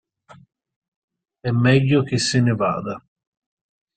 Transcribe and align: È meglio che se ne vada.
È 1.41 1.51
meglio 1.51 2.01
che 2.01 2.17
se 2.17 2.41
ne 2.41 2.55
vada. 2.55 2.99